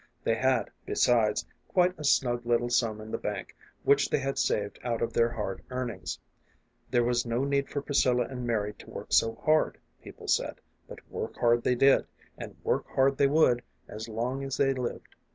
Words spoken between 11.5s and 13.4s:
they did, and work hard they